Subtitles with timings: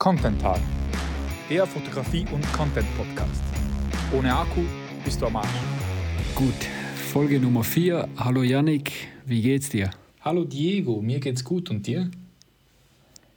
[0.00, 0.58] Content Tag,
[1.50, 3.42] der Fotografie- und Content-Podcast.
[4.16, 4.62] Ohne Akku
[5.04, 5.46] bist du am Arsch.
[6.34, 6.54] Gut,
[7.12, 8.08] Folge Nummer 4.
[8.16, 8.92] Hallo Yannick,
[9.26, 9.90] wie geht's dir?
[10.22, 12.10] Hallo Diego, mir geht's gut und dir?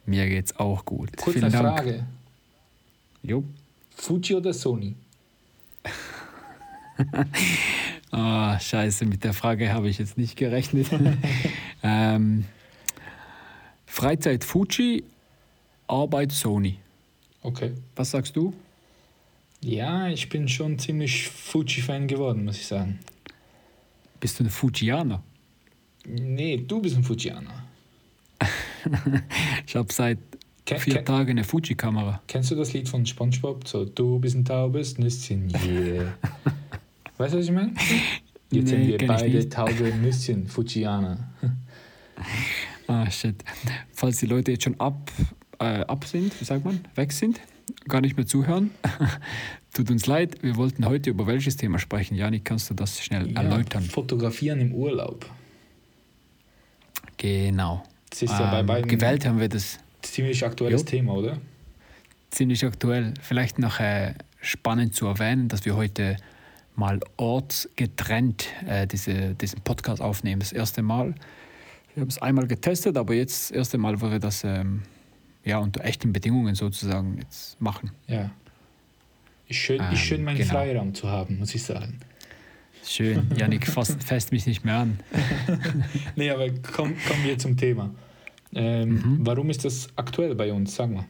[0.06, 1.14] Mir geht's auch gut.
[1.18, 1.80] Kurze Vielen Dank.
[1.80, 2.06] Frage:
[3.22, 3.44] Jo.
[3.90, 4.94] Fuji oder Sony?
[8.10, 10.86] Ah, scheiße, mit der Frage habe ich jetzt nicht gerechnet.
[11.82, 12.44] ähm,
[13.86, 15.02] Freizeit Fuji,
[15.86, 16.78] Arbeit Sony.
[17.42, 17.72] Okay.
[17.96, 18.54] Was sagst du?
[19.60, 22.98] Ja, ich bin schon ziemlich Fuji-Fan geworden, muss ich sagen.
[24.20, 25.22] Bist du ein Fujianer?
[26.06, 27.62] Nee, du bist ein Fujianer.
[29.66, 30.18] Ich habe seit
[30.66, 32.20] Ke- vier Tagen eine Fuji-Kamera.
[32.28, 33.66] Kennst du das Lied von SpongeBob?
[33.66, 36.12] So, du bist ein taubes Nüsschen, yeah.
[37.16, 37.72] weißt du, was ich meine?
[38.50, 41.30] Jetzt sind Nee, wir kenn ich beide taube Nüsschen, Fujianer.
[42.86, 43.42] Ah, shit.
[43.94, 45.10] Falls die Leute jetzt schon ab,
[45.58, 47.40] äh, ab sind, wie sagt man, weg sind,
[47.88, 48.70] gar nicht mehr zuhören,
[49.74, 50.42] tut uns leid.
[50.42, 52.14] Wir wollten heute über welches Thema sprechen.
[52.14, 53.82] Janik, kannst du das schnell Ja, erläutern?
[53.84, 55.26] Fotografieren im Urlaub.
[57.16, 57.82] Genau.
[58.10, 60.86] Das ist ja bei Ähm, beiden gewählt haben wir das ziemlich aktuelles Jo.
[60.86, 61.38] Thema, oder?
[62.30, 63.14] ziemlich aktuell.
[63.20, 66.16] Vielleicht noch äh, spannend zu erwähnen, dass wir heute
[66.74, 70.40] mal ortsgetrennt äh, diese, diesen Podcast aufnehmen.
[70.40, 71.14] Das erste Mal.
[71.94, 74.82] Wir haben es einmal getestet, aber jetzt das erste Mal, wo wir das ähm,
[75.44, 77.90] ja, unter echten Bedingungen sozusagen jetzt machen.
[78.08, 78.30] Ja.
[79.48, 80.50] Ist schön, Ähm, ist schön meinen genau.
[80.50, 81.98] Freiraum zu haben, muss ich sagen.
[82.86, 83.26] Schön.
[83.36, 84.98] Janik, fasst, fasst mich nicht mehr an.
[86.16, 87.90] Nee, aber komm, kommen wir zum Thema.
[88.54, 89.18] Ähm, Mhm.
[89.26, 90.74] Warum ist das aktuell bei uns?
[90.76, 91.04] Sag mal.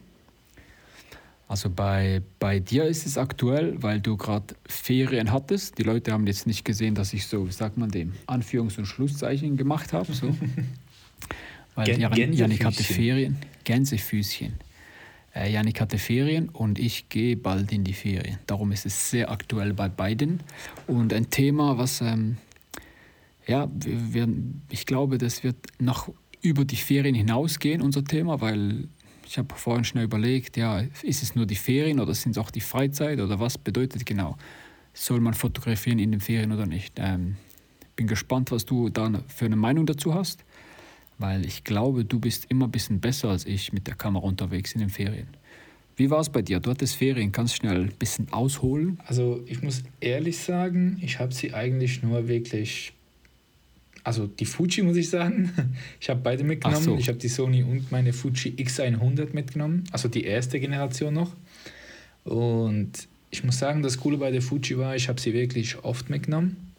[1.46, 5.76] Also bei, bei dir ist es aktuell, weil du gerade Ferien hattest.
[5.78, 8.86] Die Leute haben jetzt nicht gesehen, dass ich so, wie sagt man dem, Anführungs- und
[8.86, 10.12] Schlusszeichen gemacht habe.
[10.12, 10.34] So.
[11.74, 12.82] weil Janik hatte.
[12.82, 14.54] Ferien, Gänsefüßchen.
[15.34, 18.38] Äh, Janik hatte Ferien und ich gehe bald in die Ferien.
[18.46, 20.40] Darum ist es sehr aktuell bei beiden.
[20.86, 22.36] Und ein Thema, was, ähm,
[23.46, 24.28] ja, wir, wir,
[24.70, 28.88] ich glaube, das wird noch über die Ferien hinausgehen, unser Thema, weil
[29.26, 32.50] ich habe vorhin schnell überlegt, ja, ist es nur die Ferien oder sind es auch
[32.50, 34.36] die Freizeit oder was bedeutet genau?
[34.92, 36.94] Soll man fotografieren in den Ferien oder nicht?
[36.98, 37.36] Ähm,
[37.96, 40.44] bin gespannt, was du da für eine Meinung dazu hast,
[41.18, 44.72] weil ich glaube, du bist immer ein bisschen besser als ich mit der Kamera unterwegs
[44.72, 45.28] in den Ferien.
[45.96, 46.58] Wie war es bei dir?
[46.60, 48.98] Du hattest Ferien, kannst schnell ein bisschen ausholen?
[49.06, 52.92] Also ich muss ehrlich sagen, ich habe sie eigentlich nur wirklich,
[54.02, 55.52] also die Fuji muss ich sagen,
[56.00, 56.82] ich habe beide mitgenommen.
[56.82, 56.96] So.
[56.96, 61.32] Ich habe die Sony und meine Fuji X100 mitgenommen, also die erste Generation noch.
[62.24, 62.90] Und
[63.30, 66.72] ich muss sagen, das Coole bei der Fuji war, ich habe sie wirklich oft mitgenommen.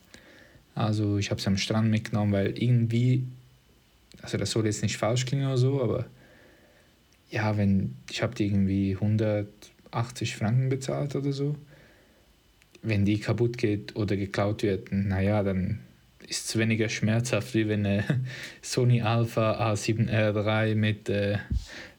[0.73, 3.23] Also ich habe sie am Strand mitgenommen, weil irgendwie,
[4.25, 6.05] also das soll jetzt nicht falsch klingen oder so, aber
[7.29, 11.55] ja, wenn ich habe die irgendwie 180 Franken bezahlt oder so
[12.85, 15.79] wenn die kaputt geht oder geklaut wird, naja, dann
[16.27, 18.03] ist es weniger schmerzhaft, wie wenn eine
[18.61, 21.37] Sony Alpha A7R3 mit äh,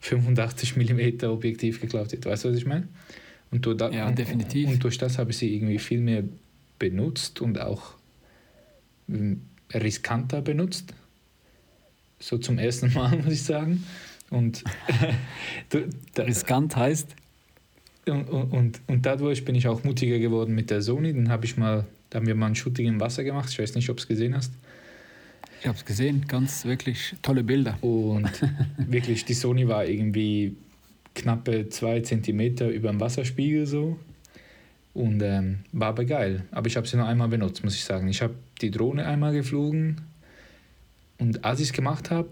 [0.00, 2.26] 85 mm Objektiv geklaut wird.
[2.26, 2.88] Weißt du, was ich meine?
[3.50, 4.68] Und, durch da, Ja, definitiv.
[4.68, 6.24] Und durch das habe ich sie irgendwie viel mehr
[6.78, 7.94] benutzt und auch
[9.08, 10.92] ähm, riskanter benutzt.
[12.18, 13.84] So zum ersten Mal, muss ich sagen.
[14.30, 14.64] Und,
[16.18, 17.14] Riskant heißt,
[18.08, 21.12] und, und, und, und dadurch bin ich auch mutiger geworden mit der Sony.
[21.12, 23.48] Dann habe ich mal, da haben wir mal ein Shooting im Wasser gemacht.
[23.50, 24.52] Ich weiß nicht, ob du es gesehen hast.
[25.60, 27.76] ich habe es gesehen, ganz wirklich tolle Bilder.
[27.82, 28.30] Und
[28.78, 30.56] wirklich, die Sony war irgendwie
[31.14, 33.98] knappe zwei Zentimeter über dem Wasserspiegel so.
[34.94, 36.44] Und ähm, war aber geil.
[36.52, 38.08] Aber ich habe sie nur einmal benutzt, muss ich sagen.
[38.08, 40.00] Ich habe die Drohne einmal geflogen.
[41.18, 42.28] Und als ich es gemacht habe,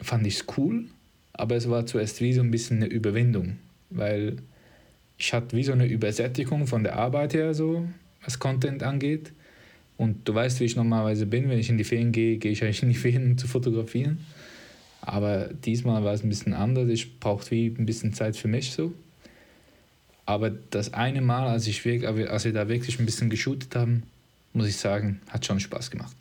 [0.00, 0.84] fand ich es cool.
[1.32, 3.58] Aber es war zuerst wie so ein bisschen eine Überwindung.
[3.90, 4.36] Weil
[5.18, 7.86] ich hatte wie so eine Übersättigung von der Arbeit her, so
[8.24, 9.32] was Content angeht.
[9.96, 11.48] Und du weißt, wie ich normalerweise bin.
[11.48, 14.18] Wenn ich in die Ferien gehe, gehe ich eigentlich in die Ferien, um zu fotografieren.
[15.00, 16.88] Aber diesmal war es ein bisschen anders.
[16.88, 18.92] Ich brauchte wie ein bisschen Zeit für mich so.
[20.24, 24.04] Aber das eine Mal, als, ich wirklich, als wir da wirklich ein bisschen geshootet haben,
[24.52, 26.16] muss ich sagen, hat schon Spaß gemacht.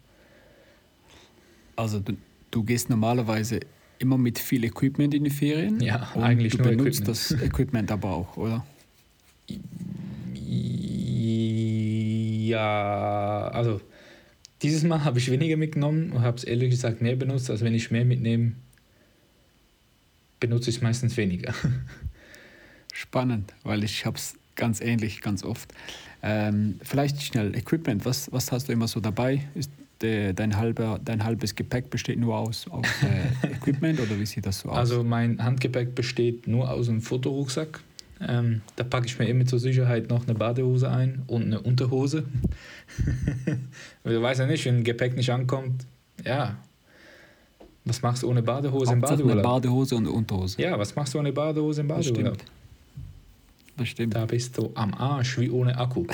[1.82, 2.16] Also du,
[2.52, 3.60] du gehst normalerweise
[3.98, 5.80] immer mit viel Equipment in die Ferien.
[5.80, 7.08] Ja, und eigentlich du nur benutzt Equipment.
[7.08, 8.66] das Equipment aber auch, oder?
[12.48, 13.82] Ja, also
[14.62, 17.74] dieses Mal habe ich weniger mitgenommen und habe es ehrlich gesagt mehr benutzt, als wenn
[17.74, 18.54] ich mehr mitnehme,
[20.40, 21.54] benutze ich es meistens weniger.
[22.94, 25.74] Spannend, weil ich habe es ganz ähnlich, ganz oft.
[26.22, 28.06] Ähm, vielleicht schnell Equipment.
[28.06, 29.48] Was, was hast du immer so dabei?
[29.56, 34.26] Ist de, dein, halber, dein halbes Gepäck besteht nur aus, aus äh, Equipment oder wie
[34.26, 34.78] sieht das so aus?
[34.78, 37.82] Also mein Handgepäck besteht nur aus einem Fotorucksack.
[38.28, 42.24] Ähm, da packe ich mir immer zur Sicherheit noch eine Badehose ein und eine Unterhose.
[44.04, 45.86] Weil du weißt ja nicht, wenn ein Gepäck nicht ankommt,
[46.26, 46.58] ja.
[47.84, 49.42] Was machst du ohne Badehose im Hauptsache eine?
[49.42, 50.62] Badehose und eine Unterhose.
[50.62, 52.44] Ja, was machst du ohne Badehose im stimmt.
[53.78, 54.16] Das stimmt.
[54.16, 56.06] Da bist du am Arsch wie ohne Akku.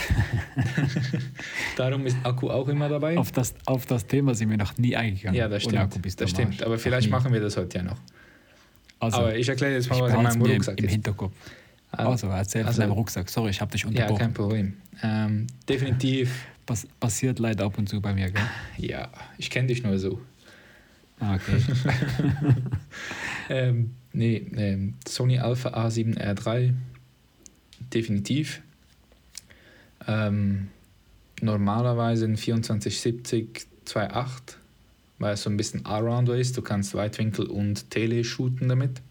[1.76, 3.18] Darum ist Akku auch immer dabei.
[3.18, 5.36] Auf das, auf das Thema sind wir noch nie eingegangen.
[5.38, 5.84] ja, das Ohne stimmt.
[5.84, 6.54] Akku bist Das stimmt.
[6.54, 6.64] Arsch.
[6.64, 7.98] Aber vielleicht machen wir das heute ja noch.
[9.00, 10.92] Also, Aber ich erkläre jetzt mal, was in meinem im, Rucksack im ist.
[10.92, 11.34] Hinterkopf.
[11.92, 13.30] Ah, Also, erzähl also- von deinem Rucksack.
[13.30, 14.18] Sorry, ich habe dich Ja, unterbrochen.
[14.20, 14.74] kein Problem.
[15.04, 18.42] Ähm, definitiv, Pass, passiert leider ab und zu bei mir, gell?
[18.78, 20.20] ja, ich kenne dich nur so.
[21.20, 21.58] Ah, okay.
[23.50, 26.74] Ähm, nee, ähm, Sony Alpha A7R3,
[27.94, 28.62] definitiv.
[30.08, 30.70] Ähm,
[31.42, 34.56] normalerweise ein 2470 2.8,
[35.20, 36.58] weil es so ein bisschen Allrounder ist.
[36.58, 39.02] Du kannst Weitwinkel und Tele shooten damit.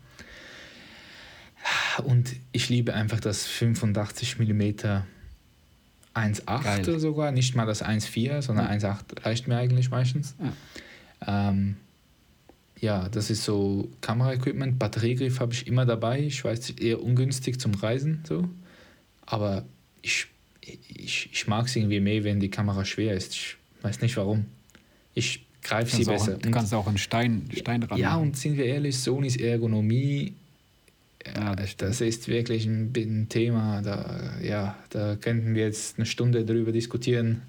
[2.05, 4.62] Und ich liebe einfach das 85 mm
[6.14, 7.00] 1.8 Geil.
[7.00, 8.73] sogar, nicht mal das 1.4, sondern Ja.
[8.73, 10.34] 1.8 reicht mir eigentlich meistens.
[11.26, 11.76] Ähm,
[12.78, 14.78] ja, das ist so Kameraequipment.
[14.78, 16.20] Batteriegriff habe ich immer dabei.
[16.20, 18.49] Ich weiß, eher ungünstig zum Reisen, so.
[19.26, 19.64] Aber
[20.02, 20.26] ich,
[20.61, 23.34] ich, ich mag es irgendwie mehr, wenn die Kamera schwer ist.
[23.34, 24.46] Ich weiß nicht warum.
[25.14, 26.38] Ich greife sie auch, besser.
[26.38, 30.34] du kannst auch einen Stein, Stein ran ja, und sind wir ehrlich, Sonys Ergonomie,
[31.34, 33.82] ja, das das, ist wirklich ein, ein Thema.
[33.82, 37.43] Da, ja, da könnten wir jetzt eine Stunde drüber diskutieren,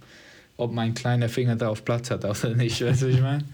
[0.58, 2.84] ob mein kleiner Finger da auf Platz hat oder nicht.
[2.84, 3.44] Weißt du, was ich meine?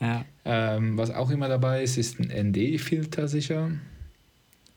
[0.00, 0.24] Ja.
[0.44, 3.70] Ähm, was auch immer dabei ist, ist ein ND-Filter sicher.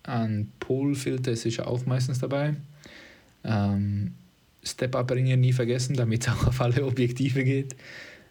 [0.07, 2.55] Ein Pol-Filter ist sicher auch meistens dabei.
[3.43, 4.13] Ähm,
[4.63, 7.75] Step-Up-Ringe nie vergessen, damit es auch auf alle Objektive geht.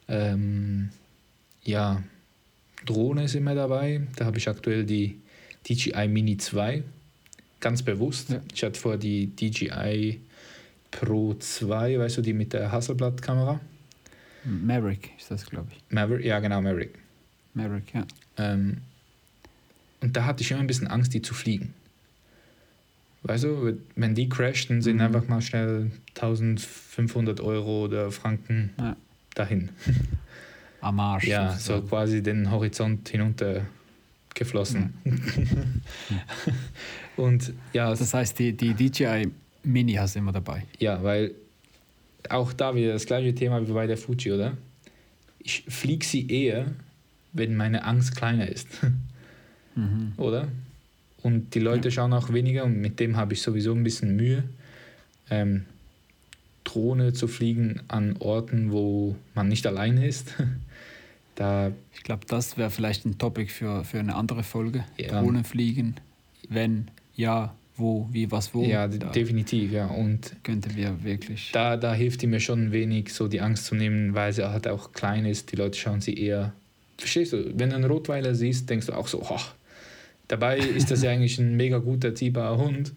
[0.08, 0.90] Ähm,
[1.62, 2.02] ja,
[2.84, 4.00] Drohne ist immer dabei.
[4.16, 5.20] Da habe ich aktuell die
[5.68, 6.82] DJI Mini 2.
[7.60, 8.30] Ganz bewusst.
[8.30, 8.40] Ja.
[8.54, 10.20] Ich hatte vorher die DJI
[10.90, 13.60] Pro 2, weißt du, die mit der Hasselblad-Kamera.
[14.44, 15.82] Maverick ist das, glaube ich.
[15.90, 16.98] Maverick, ja genau, Maverick.
[17.54, 18.06] Maverick, ja.
[18.38, 18.78] Ähm,
[20.00, 21.74] und da hatte ich immer ein bisschen Angst, die zu fliegen.
[23.22, 25.02] Weißt du, wenn die crasht, dann sind Mhm.
[25.02, 28.96] einfach mal schnell 1500 Euro oder Franken Ja.
[29.34, 29.70] dahin.
[30.80, 31.26] Am Arsch.
[31.26, 33.66] Ja, so quasi den Horizont hinunter
[34.34, 34.94] geflossen.
[37.16, 39.28] und ja, Das heißt, die, die DJI
[39.64, 40.64] Mini hast du immer dabei.
[40.78, 41.32] ja, weil
[42.28, 44.56] auch da wieder das gleiche Thema wie bei der Fuji, oder?
[45.38, 46.66] Ich fliege sie eher,
[47.32, 48.68] wenn meine Angst kleiner ist.
[49.76, 50.12] Mhm.
[50.16, 50.48] oder?
[51.22, 54.44] Und die Leute schauen auch weniger und mit dem habe ich sowieso ein bisschen Mühe,
[55.30, 55.64] ähm,
[56.64, 60.34] Drohne zu fliegen an Orten, wo man nicht alleine ist.
[61.34, 64.84] da, Ich glaube, das wäre vielleicht ein Topic für, für eine andere Folge.
[64.98, 65.20] Ja.
[65.20, 65.96] Drohnenfliegen.
[66.48, 68.64] Wenn, ja, wo, wie, was, wo.
[68.64, 69.86] ja, da definitiv, ja.
[69.86, 71.50] Und könnten wir wirklich.
[71.52, 74.48] da, da hilft die mir schon ein wenig, so die Angst zu nehmen, weil sie
[74.48, 75.52] halt auch klein ist.
[75.52, 76.52] Die Leute schauen sie eher.
[76.96, 77.52] Verstehst du?
[77.58, 79.40] Wenn du einen Rotweiler siehst, denkst du auch so, oh,
[80.28, 82.92] dabei ist das ja eigentlich ein mega gut erziehbarer Hund.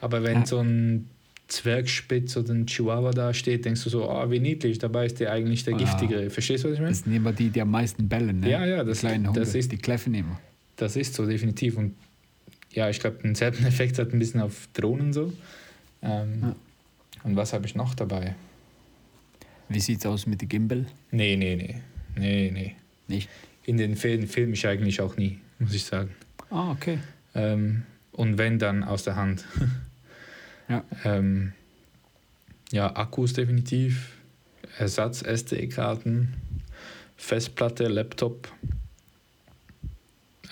[0.00, 0.46] Aber wenn Ja.
[0.46, 1.08] so ein
[1.48, 5.32] Zwergspitz oder ein Chihuahua da steht, denkst du so, oh, wie niedlich, dabei ist der
[5.32, 5.78] eigentlich der Ah.
[5.78, 6.30] giftigere.
[6.30, 6.90] Verstehst du, was ich meine?
[6.92, 8.40] Das sind immer die, die am meisten bellen.
[8.40, 8.50] Ne?
[8.50, 10.40] Ja, ja, die das- kleinen Hunde, das ist- die kläffen immer.
[10.76, 11.76] Das ist so, definitiv.
[11.76, 11.94] Und
[12.72, 15.32] ja, ich glaube, denselben Effekt hat ein bisschen auf Drohnen so.
[16.02, 16.56] Ähm, Ja.
[17.24, 18.34] Und was habe ich noch dabei?
[19.68, 20.86] Wie sieht's aus mit dem Gimbal?
[21.10, 21.76] Nee, nee, nee.
[22.16, 22.74] Nee, nee.
[23.08, 23.28] Nicht.
[23.66, 26.10] In den Fällen filme ich eigentlich auch nie, muss ich sagen.
[26.50, 26.98] Ah, okay.
[27.34, 29.44] Ähm, und wenn, dann aus der Hand.
[30.68, 30.84] Ja.
[31.04, 31.52] ähm,
[32.70, 34.12] ja, Akkus definitiv.
[34.78, 36.32] Ersatz SD-Karten.
[37.16, 38.46] Festplatte, Laptop.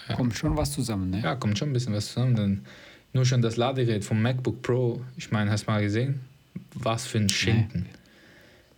[0.09, 0.17] Ja.
[0.17, 1.21] Kommt schon was zusammen, ne?
[1.23, 2.35] Ja, kommt schon ein bisschen was zusammen.
[2.35, 2.64] Denn
[3.12, 6.21] nur schon das Ladegerät vom MacBook Pro, ich meine, hast du mal gesehen?
[6.75, 7.87] Was für ein Schinken.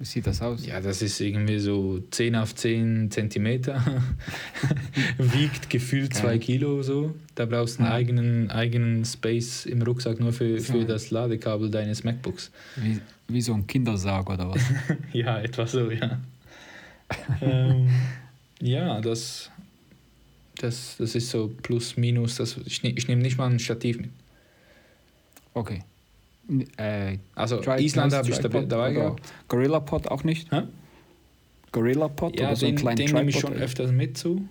[0.00, 0.64] Wie sieht das aus?
[0.64, 3.84] Ja, das ist irgendwie so 10 auf 10 Zentimeter.
[5.18, 6.22] Wiegt gefühlt Geil.
[6.22, 7.14] 2 Kilo so.
[7.34, 7.96] Da brauchst du einen Ja.
[7.96, 10.84] eigenen, eigenen Space im Rucksack nur für, für So.
[10.84, 12.50] das Ladekabel deines MacBooks.
[12.76, 14.62] Wie, wie so ein Kindersarg oder was?
[15.12, 16.18] Ja, etwa so, ja.
[17.42, 17.90] ähm,
[18.62, 19.50] ja, das,
[20.56, 22.36] das, das ist so plus, minus.
[22.36, 24.10] Das, ich ich nehme nicht mal ein Stativ mit.
[25.52, 25.82] Okay.
[26.76, 29.32] Äh, Also Tri- Island habe ich dabei, Tripod dabei gehabt.
[29.48, 30.50] Gorilla Pod auch nicht?
[30.52, 30.62] Hä?
[31.72, 33.50] Gorilla Pod Ja, oder so den, einen kleinen den nehme ich Tripod?
[33.52, 34.48] schon öfters mit zu.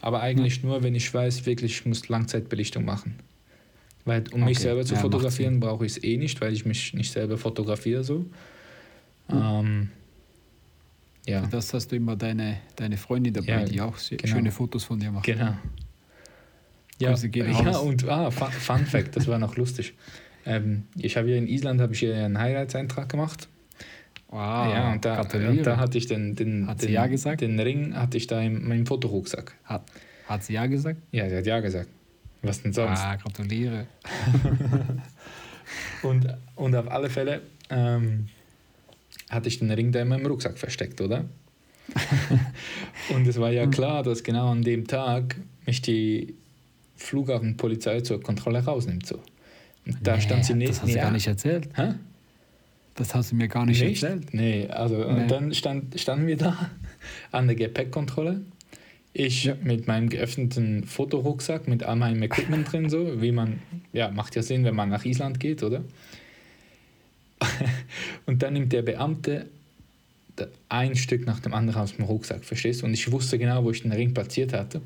[0.00, 3.16] Aber eigentlich nur, wenn ich weiß, wirklich, ich muss Langzeitbelichtung machen.
[4.04, 6.64] Weil um mich Okay, selber zu ja, fotografieren, brauche ich es eh nicht, weil ich
[6.64, 8.24] mich nicht selber fotografiere so.
[9.28, 9.42] Hm.
[9.42, 9.90] Ähm,
[11.26, 11.42] Ja.
[11.42, 14.26] Für das hast du immer deine, deine Freundin dabei, Ja, die auch genau.
[14.26, 15.24] schöne Fotos von dir macht.
[15.26, 15.56] Genau.
[17.00, 19.92] Ja, ja und ah, Fun, Fun Fact, das war noch lustig.
[20.46, 23.48] Ähm, ich habe hier in Island habe ich hier einen Heiratseintrag gemacht.
[24.28, 24.38] Wow,
[24.72, 27.40] ja, und da, und da hatte ich den, den, den, ja gesagt?
[27.42, 29.54] den Ring hatte ich da in meinem Fotorucksack.
[29.64, 29.84] hat,
[30.26, 31.00] hat sie ja gesagt?
[31.12, 31.88] Ja, sie hat ja gesagt.
[32.42, 33.00] Was denn sonst?
[33.00, 33.86] Ah, gratuliere.
[36.02, 38.28] Und, und auf alle Fälle ähm,
[39.30, 41.24] hatte ich den Ring da in meinem Rucksack versteckt, oder?
[43.14, 45.36] und es war ja klar, dass genau an dem Tag
[45.66, 46.34] mich die
[46.96, 49.06] Flughafenpolizei zur Kontrolle rausnimmt.
[49.06, 49.20] So.
[50.02, 51.02] Da Nee, stand sie Das hast du ja.
[51.04, 51.68] gar nicht erzählt.
[51.76, 51.94] Hä?
[52.96, 54.02] Das hast du mir gar nicht, Nicht?
[54.02, 54.32] erzählt.
[54.34, 55.04] Nee, also Nee.
[55.22, 56.70] und dann stand, standen wir da
[57.32, 58.40] an der Gepäckkontrolle.
[59.12, 59.54] Ich Ja.
[59.62, 63.60] mit meinem geöffneten Fotorucksack mit all meinem Equipment drin, so wie man,
[63.92, 65.84] ja, macht ja Sinn, wenn man nach Island geht, oder?
[68.26, 69.46] Und dann nimmt der Beamte
[70.68, 72.86] ein Stück nach dem anderen aus dem Rucksack, verstehst du?
[72.86, 74.80] Und ich wusste genau, wo ich den Ring platziert hatte.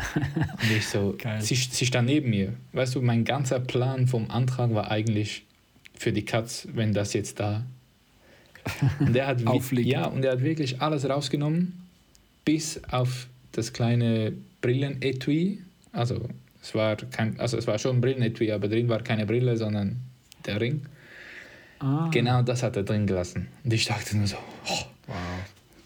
[0.14, 2.54] Und ich so, sie, sie stand neben mir.
[2.72, 5.44] Weißt du, mein ganzer Plan vom Antrag war eigentlich
[5.94, 7.64] für die Katz, wenn das jetzt da.
[9.00, 9.40] Und der hat,
[9.72, 11.88] ja, und er hat wirklich alles rausgenommen,
[12.44, 15.62] bis auf das kleine Brillenetui.
[15.92, 16.28] Also
[16.62, 19.96] es war kein, also es war schon ein Brillenetui, aber drin war keine Brille, sondern
[20.44, 20.82] der Ring.
[21.80, 23.48] Ah, Genau das hat er drin gelassen.
[23.64, 24.36] Und ich dachte nur so,
[24.68, 25.16] oh, Wow.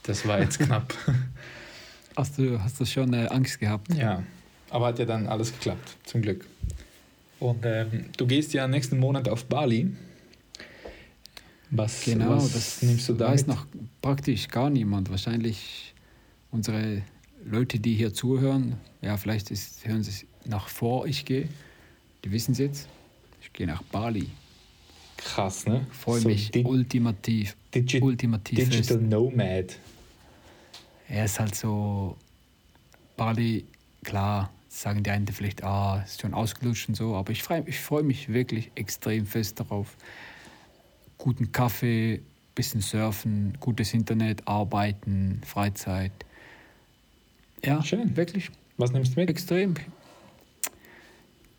[0.05, 0.95] das war jetzt knapp.
[2.17, 3.95] Hast du, hast du schon äh, Angst gehabt?
[3.95, 4.23] ja,
[4.69, 6.45] aber hat ja dann alles geklappt, zum Glück.
[7.41, 9.91] Und ähm, du gehst ja nächsten Monat auf Bali.
[11.71, 13.29] Was, Genau, was das nimmst du da?
[13.29, 13.67] weiß noch
[14.03, 15.09] praktisch gar niemand.
[15.11, 15.95] Wahrscheinlich
[16.51, 17.01] unsere
[17.47, 21.49] Leute, die hier zuhören, ja, vielleicht ist, hören sie es nach vor, ich gehe.
[22.25, 22.89] Die wissen es jetzt.
[23.41, 24.29] Ich gehe nach Bali.
[25.25, 25.87] Krass, ne?
[25.91, 27.57] Freue So mich di- ultimativ.
[27.75, 29.11] digi ultimativ Digital fest.
[29.11, 29.79] Nomad.
[31.09, 32.17] Er ist halt so,
[33.17, 33.65] Bali,
[34.03, 37.79] klar, sagen die einen vielleicht, ah, ist schon ausgelutscht und so, aber ich freue ich
[37.81, 39.97] freu mich wirklich extrem fest darauf.
[41.19, 42.21] Guten Kaffee,
[42.55, 46.13] bisschen surfen, gutes Internet, arbeiten, Freizeit.
[47.65, 48.17] Ja, Schön.
[48.17, 49.29] wirklich Was nimmst du mit?
[49.31, 49.75] extrem.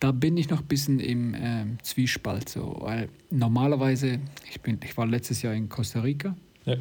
[0.04, 4.20] Da bin ich noch ein bisschen im ähm, Zwiespalt, so, weil normalerweise,
[4.50, 6.76] ich, bin, ich war letztes Jahr in Costa Rica, Ja.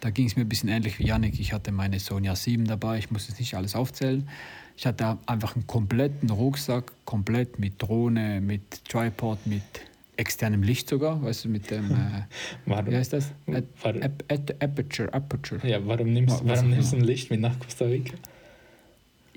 [0.00, 1.38] da ging es mir ein bisschen ähnlich wie Yannick.
[1.38, 4.26] Ich hatte meine Sonja 7 dabei, ich muss jetzt nicht alles aufzählen.
[4.74, 9.60] Ich hatte einfach einen kompletten Rucksack, komplett mit Drohne, mit Tripod, mit
[10.16, 12.22] externem Licht sogar, weißt du, mit dem, äh,
[12.64, 13.32] Warum, wie heißt das?
[13.48, 15.68] Ap warum, Ap Ap Aperture, Aperture.
[15.68, 18.14] ja, warum nimmst, warum nimmst du ein Licht mit nach Costa Rica?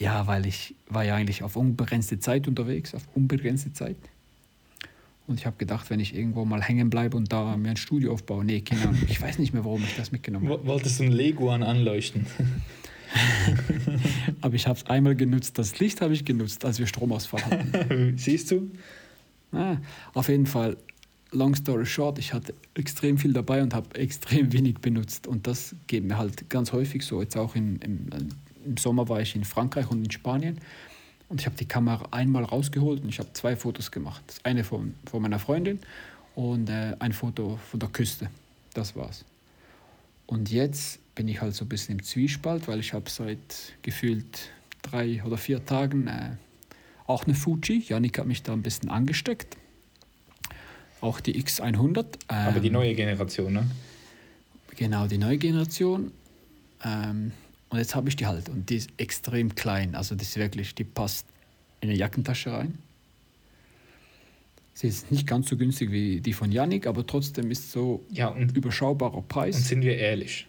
[0.01, 3.95] Ja, weil ich war ja eigentlich auf unbegrenzte Zeit unterwegs, auf unbegrenzte Zeit.
[5.27, 8.11] Und ich habe gedacht, wenn ich irgendwo mal hängen bleibe und da mir ein Studio
[8.13, 10.63] aufbaue, nee, keine Ahnung, ich weiß nicht mehr, warum ich das mitgenommen habe.
[10.63, 12.25] Wo- Wolltest du ein Leguan anleuchten?
[14.41, 18.13] Aber ich habe es einmal genutzt, das Licht habe ich genutzt, als wir Stromausfall hatten.
[18.17, 18.71] Siehst du?
[19.51, 19.77] Ah,
[20.13, 20.77] auf jeden Fall,
[21.31, 25.27] long story short, ich hatte extrem viel dabei und habe extrem wenig benutzt.
[25.27, 27.21] Und das geht mir halt ganz häufig so.
[27.21, 28.07] Jetzt auch in, im,
[28.65, 30.59] im Sommer war ich in Frankreich und in Spanien.
[31.29, 34.21] Und ich habe die Kamera einmal rausgeholt und ich habe zwei Fotos gemacht.
[34.27, 35.79] Das eine von, von meiner Freundin
[36.35, 38.29] und äh, ein Foto von der Küste.
[38.73, 39.23] Das war's.
[40.27, 43.37] Und jetzt bin ich halt so ein bisschen im Zwiespalt, weil ich habe seit
[43.81, 44.49] gefühlt
[44.81, 46.31] drei oder vier Tagen äh,
[47.07, 47.83] auch eine Fuji.
[47.87, 49.57] Janik hat mich da ein bisschen angesteckt.
[51.01, 52.05] Auch die X100.
[52.27, 53.65] Aber die ähm, neue Generation, ne?
[54.75, 56.11] Genau, die neue Generation.
[56.83, 57.31] Ähm,
[57.71, 58.49] und jetzt habe ich die halt.
[58.49, 59.95] Und die ist extrem klein.
[59.95, 61.25] Also das ist wirklich, die passt
[61.79, 62.77] in eine Jackentasche rein.
[64.73, 68.27] Sie ist nicht ganz so günstig wie die von Yannick, aber trotzdem ist so Ja,
[68.27, 69.67] und, überschaubarer und Preis.
[69.67, 70.47] sind wir ehrlich.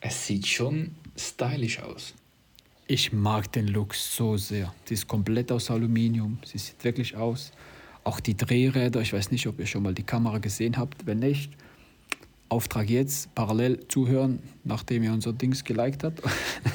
[0.00, 2.14] Es sieht schon stylisch aus.
[2.86, 4.72] Ich mag den Look so sehr.
[4.84, 6.38] Sie ist komplett aus Aluminium.
[6.44, 7.50] Sie sieht wirklich aus.
[8.04, 11.06] Auch die Drehräder, ich weiß nicht, ob ihr schon mal die Kamera gesehen habt.
[11.06, 11.50] Wenn nicht,
[12.48, 16.22] Auftrag jetzt, parallel zuhören, nachdem ihr unser Dings geliked habt.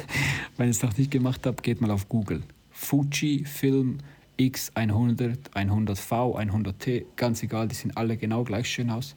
[0.58, 2.44] Wenn ihr es noch nicht gemacht habt, geht mal auf Google.
[2.72, 4.00] Fuji Film
[4.40, 9.16] X100, 100V, 100T, ganz egal, die sehen alle genau gleich schön aus.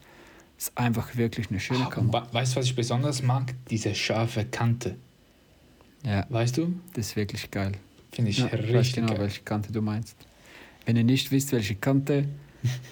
[0.59, 2.29] Ist einfach wirklich eine schöne Ah, Kamera.
[2.33, 3.55] weißt du, was ich besonders mag?
[3.71, 4.97] Diese scharfe Kante.
[6.05, 6.75] Ja, Weißt du?
[6.95, 7.73] das ist wirklich geil.
[8.13, 9.19] Finde ich Ja, ich weiß richtig genau, geil.
[9.21, 10.17] welche Kante du meinst.
[10.87, 12.29] Wenn ihr nicht wisst, welche Kante,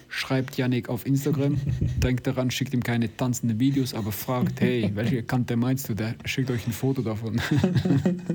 [0.08, 1.58] schreibt Yannick auf Instagram.
[2.02, 5.94] Denkt daran, schickt ihm keine tanzenden Videos, aber fragt, hey, welche Kante meinst du?
[5.94, 7.40] Der schickt euch ein Foto davon.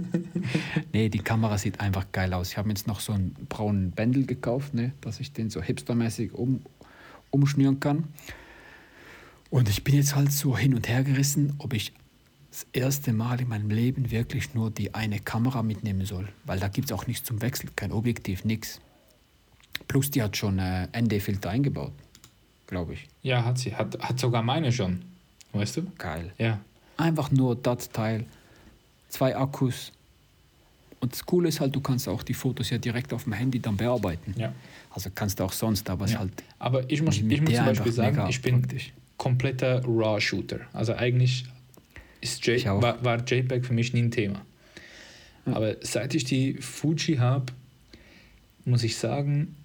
[0.93, 2.49] nee, die Kamera sieht einfach geil aus.
[2.49, 5.61] Ich habe mir jetzt noch so einen braunen Bändel gekauft, ne, dass ich den so
[5.61, 6.61] hipstermäßig um,
[7.29, 8.05] umschnüren kann.
[9.49, 11.93] Und ich bin jetzt halt so hin und her gerissen, ob ich
[12.51, 16.27] das erste Mal in meinem Leben wirklich nur die eine Kamera mitnehmen soll.
[16.45, 18.81] Weil da gibt es auch nichts zum Wechseln, kein Objektiv, nichts.
[19.87, 21.93] Plus die hat schon äh, ND-Filter eingebaut,
[22.67, 23.07] glaube ich.
[23.21, 23.75] Ja, hat sie.
[23.75, 25.01] Hat, hat sogar meine schon.
[25.53, 25.87] Weißt du?
[25.97, 26.31] Geil.
[26.37, 26.59] Ja.
[26.97, 28.25] Einfach nur das Teil,
[29.09, 29.91] zwei Akkus.
[30.99, 33.59] Und das Coole ist halt, du kannst auch die Fotos ja direkt auf dem Handy
[33.59, 34.33] dann bearbeiten.
[34.37, 34.53] Ja.
[34.89, 36.19] Also kannst du auch sonst, aber es ja.
[36.19, 36.31] halt.
[36.57, 38.93] Aber ich muss, ich muss zum Beispiel sagen, ich bin praktisch.
[39.17, 40.61] kompletter RAW-Shooter.
[40.73, 41.45] Also eigentlich
[42.21, 44.41] ist J war, war JPEG für mich nie ein Thema.
[45.45, 47.45] Aber seit ich die Fuji habe,
[48.65, 49.55] muss ich sagen,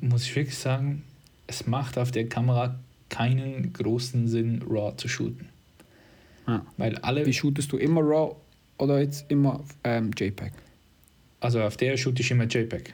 [0.00, 1.02] muss ich wirklich sagen,
[1.46, 5.48] es macht auf der Kamera keinen großen Sinn, RAW zu shooten.
[6.46, 6.64] Ja.
[6.76, 8.36] Weil alle, Wie shootest du immer RAW
[8.78, 10.52] oder jetzt immer ähm, JPEG?
[11.40, 12.92] also auf der shoote ich immer JPEG.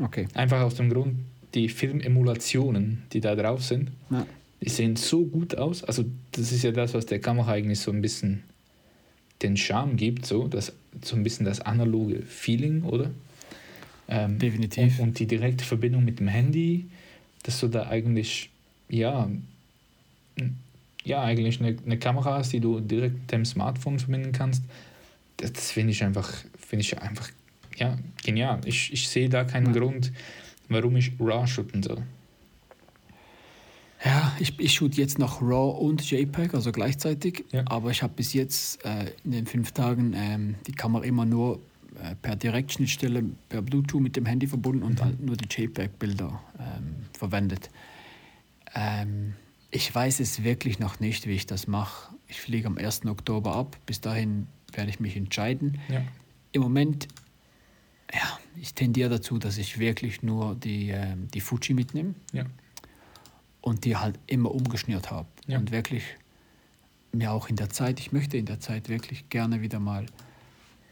[0.00, 0.26] Okay.
[0.34, 1.16] Einfach aus dem Grund,
[1.54, 4.26] die Filmemulationen, die da drauf sind, Ja.
[4.60, 5.84] die sehen so gut aus.
[5.84, 8.42] Also das ist ja das, was der Kamera eigentlich so ein bisschen
[9.42, 10.72] den Charme gibt, so, das,
[11.02, 13.10] so ein bisschen das analoge Feeling, oder?
[14.10, 14.98] Ähm, Definitiv.
[14.98, 16.88] Und, und die direkte Verbindung mit dem Handy,
[17.44, 18.50] dass du da eigentlich,
[18.88, 19.30] ja,
[21.04, 24.62] ja, eigentlich eine, eine Kamera hast, die du direkt mit deinem Smartphone verbinden kannst,
[25.36, 27.30] das, finde ich einfach, finde ich einfach,
[27.76, 28.60] ja, genial.
[28.66, 29.80] Ich, ich sehe da keinen Ja.
[29.80, 30.12] Grund,
[30.68, 32.02] warum ich RAW shooten soll.
[34.04, 37.44] Ja, ich, ich shoot jetzt noch RAW und JPEG, also gleichzeitig.
[37.52, 37.64] Ja.
[37.66, 41.60] Aber ich habe bis jetzt äh, in den fünf Tagen ähm, die Kamera immer nur
[42.22, 47.70] per Direktschnittstelle, per Bluetooth mit dem Handy verbunden und halt nur die JPEG-Bilder ähm, verwendet.
[48.74, 49.34] Ähm,
[49.70, 52.14] ich weiß es wirklich noch nicht, wie ich das mache.
[52.28, 53.06] Ich fliege am 1.
[53.06, 53.76] Oktober ab.
[53.86, 55.78] Bis dahin werde ich mich entscheiden.
[55.88, 56.02] Ja.
[56.52, 57.08] Im Moment,
[58.12, 62.44] ja, ich tendiere dazu, dass ich wirklich nur die, ähm, die Fuji mitnehme Ja.
[63.60, 65.28] und die halt immer umgeschnürt habe.
[65.46, 65.58] Ja.
[65.58, 66.02] Und wirklich
[67.12, 70.06] mir auch in der Zeit, ich möchte in der Zeit wirklich gerne wieder mal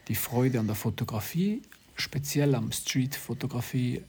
[0.08, 1.62] die Freude an der Fotografie,
[1.96, 4.02] speziell am Street-Fotografie,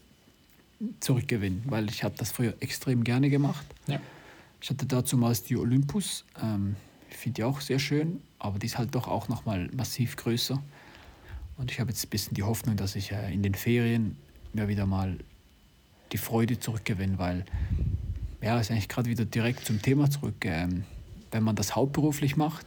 [1.01, 3.65] zurückgewinnen, weil ich habe das früher extrem gerne gemacht.
[3.87, 3.99] Ja.
[4.61, 6.75] Ich hatte dazu mal die Olympus, ähm,
[7.09, 10.61] ich finde die auch sehr schön, aber die ist halt doch auch nochmal massiv größer.
[11.57, 14.15] Und ich habe jetzt ein bisschen die Hoffnung, dass ich äh, in den Ferien
[14.53, 15.17] mir wieder mal
[16.13, 17.45] die Freude zurückgewinne, weil
[18.41, 20.45] ja, ist eigentlich gerade wieder direkt zum Thema zurück.
[20.45, 20.85] Ähm,
[21.31, 22.65] wenn man das hauptberuflich macht,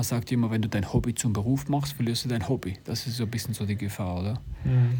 [0.00, 2.78] man sagt immer, wenn du dein Hobby zum Beruf machst, verlierst du dein Hobby.
[2.84, 4.40] Das ist so ein bisschen so die Gefahr, oder?
[4.64, 4.98] Mhm.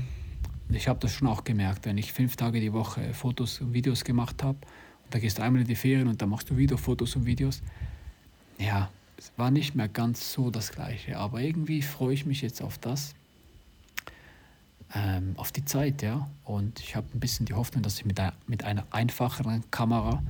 [0.76, 4.04] Ich habe das schon auch gemerkt, wenn ich fünf Tage die Woche Fotos und Videos
[4.04, 6.76] gemacht habe, und da gehst du einmal in die Ferien und dann machst du wieder
[6.76, 7.62] Fotos und Videos.
[8.58, 12.60] Ja, es war nicht mehr ganz so das Gleiche, aber irgendwie freue ich mich jetzt
[12.60, 13.14] auf das,
[14.94, 16.28] ähm, auf die Zeit, ja.
[16.44, 20.22] Und ich habe ein bisschen die Hoffnung, dass ich mit einer, mit einer einfacheren Kamera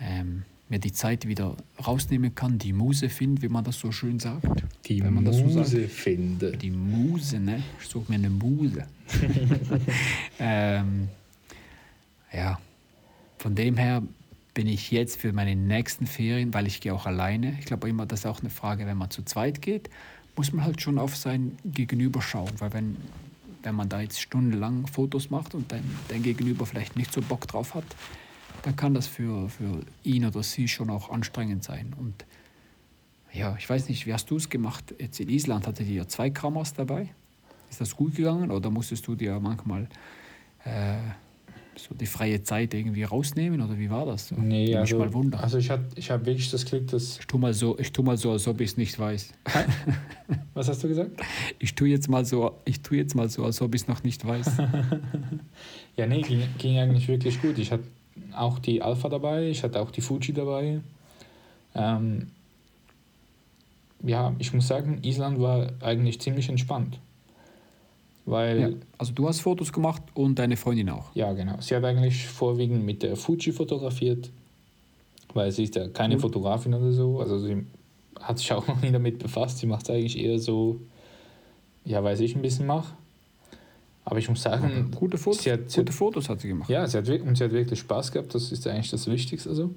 [0.00, 4.18] ähm, mir die Zeit wieder rausnehmen kann, die Muse finden, wie man das so schön
[4.18, 4.64] sagt.
[4.86, 5.72] Die Wenn man das so sagt.
[5.72, 6.58] Muse finden.
[6.58, 7.62] Die Muse, ne?
[7.80, 8.86] Ich suche mir eine Muse.
[10.38, 11.08] ähm,
[12.32, 12.58] ja,
[13.38, 14.02] von dem her
[14.54, 17.56] bin ich jetzt für meine nächsten Ferien, weil ich gehe auch alleine.
[17.58, 19.90] Ich glaube immer, das ist auch eine Frage, wenn man zu zweit geht,
[20.36, 22.96] muss man halt schon auf sein Gegenüber schauen, weil wenn,
[23.62, 27.46] wenn man da jetzt stundenlang Fotos macht und dein, dein Gegenüber vielleicht nicht so Bock
[27.46, 27.84] drauf hat,
[28.64, 31.94] dann kann das für, für ihn oder sie schon auch anstrengend sein.
[31.98, 32.24] Und
[33.32, 34.94] ja, ich weiß nicht, wie hast du es gemacht?
[34.98, 37.10] Jetzt in Island hattet ihr zwei Kameras dabei.
[37.70, 39.88] Ist das gut gegangen oder musstest du dir manchmal
[40.64, 40.96] äh,
[41.76, 44.28] so die freie Zeit irgendwie rausnehmen oder wie war das?
[44.28, 44.36] So?
[44.36, 45.40] Nee, also, mal wundern.
[45.40, 47.18] also ich habe ich hab wirklich das Glück, dass.
[47.18, 49.32] ich tue mal so, ich tue mal so, als ob ich es nicht weiß.
[50.54, 51.10] Was hast du gesagt?
[51.58, 54.02] Ich tue jetzt mal so, ich tue jetzt mal so, als ob ich es noch
[54.02, 54.52] nicht weiß.
[55.96, 57.56] Ja, nee, ging, ging eigentlich wirklich gut.
[57.56, 57.84] Ich hatte
[58.36, 60.80] auch die Alpha dabei, ich hatte auch die Fuji dabei.
[61.74, 62.28] Ähm,
[64.02, 66.98] ja, ich muss sagen, Island war eigentlich ziemlich entspannt.
[68.26, 68.68] Weil, ja.
[68.68, 68.74] ja.
[68.98, 71.14] Also du hast Fotos gemacht und deine Freundin auch.
[71.32, 71.56] genau.
[71.60, 74.30] Sie hat eigentlich vorwiegend mit der Fuji fotografiert,
[75.34, 76.20] weil sie ist ja keine Cool.
[76.20, 77.20] Fotografin oder so.
[77.20, 77.66] Also sie
[78.20, 79.58] hat sich auch noch nie damit befasst.
[79.58, 80.80] Sie macht es eigentlich eher so,
[81.84, 82.94] ja, weil ich ein bisschen mache.
[84.06, 86.68] Aber ich muss sagen, Gute Fotos, sie hat, sie gute Fotos hat sie gemacht.
[86.68, 89.70] Ja, sie hat, und sie hat wirklich Spaß gehabt, das ist eigentlich das Wichtigste so.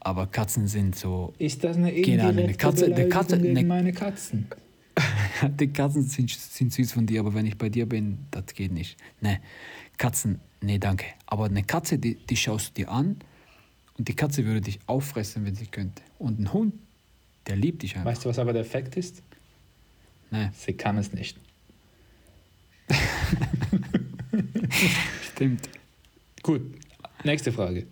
[0.00, 3.92] Aber Katzen sind so, Ist das eine Ahnung, eine indirekte Katze- eine Katze- eine- meine
[3.92, 4.46] Katzen?
[5.58, 8.70] die Katzen sind, sind süß von dir, aber wenn ich bei dir bin, das geht
[8.72, 8.96] nicht.
[9.20, 9.40] Ne,
[9.96, 11.06] Katzen, nee, danke.
[11.26, 13.16] Aber eine Katze, die, die schaust du dir an
[13.98, 16.02] und die Katze würde dich auffressen, wenn sie könnte.
[16.18, 16.74] Und ein Hund,
[17.46, 18.10] der liebt dich einfach.
[18.10, 19.22] Weißt du, was aber der Effekt ist?
[20.30, 21.38] Ne, Sie kann es nicht.
[25.32, 25.68] stimmt.
[26.42, 26.62] Gut,
[27.24, 27.86] nächste Frage.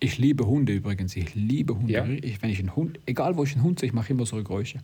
[0.00, 1.16] Ich liebe Hunde übrigens.
[1.16, 1.92] Ich liebe Hunde.
[1.92, 2.06] Ja?
[2.06, 4.36] Ich, wenn ich einen Hund, egal wo ich einen Hund sehe, ich mache immer so
[4.36, 4.78] Geräusche.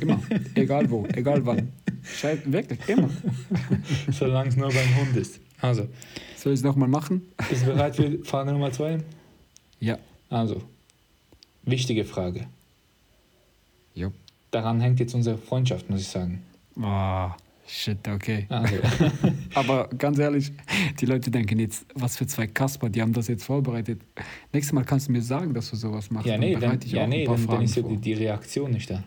[0.00, 0.20] Immer.
[0.54, 1.72] egal wo, egal wann.
[2.02, 3.10] Scheiße, wirklich, immer.
[4.10, 5.40] Solange es nur beim Hund ist.
[5.60, 5.88] Also,
[6.36, 7.22] Soll ich es nochmal machen?
[7.48, 9.02] bist du bereit für Frage Nummer zwei?
[9.80, 9.98] Ja.
[10.30, 10.62] Also,
[11.62, 12.46] wichtige Frage.
[13.94, 14.12] Jo.
[14.50, 16.42] Daran hängt jetzt unsere Freundschaft, muss ich sagen.
[16.80, 17.36] Ah,
[17.70, 18.46] shit, okay.
[18.48, 18.76] Also,
[19.54, 20.52] Aber ganz ehrlich,
[21.00, 24.00] die Leute denken jetzt, was für zwei Kasper, die haben das jetzt vorbereitet.
[24.52, 26.26] Nächstes Mal kannst du mir sagen, dass du sowas machst.
[26.26, 28.12] ja, nee, dann dann, ja, auch nee, ein paar dann, dann ist ja die, die
[28.14, 29.02] Reaktion nicht da.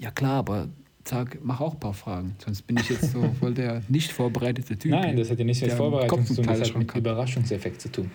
[0.00, 0.68] Ja klar, aber
[1.04, 2.36] sag, mach auch ein paar Fragen.
[2.44, 4.90] Sonst bin ich jetzt so voll der nicht vorbereitete Typ.
[4.92, 6.94] Nein, das hat ja nichts mit Vorbereitung zu tun, das hat mit.
[6.94, 8.10] Überraschungseffekt zu tun.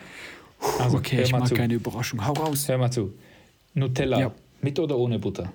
[0.79, 1.55] Also, okay, ich mag zu.
[1.55, 2.25] keine Überraschung.
[2.25, 2.67] Hau raus.
[2.69, 3.13] Hör mal zu.
[3.73, 4.31] Nutella, Ja.
[4.61, 5.51] mit oder ohne Butter?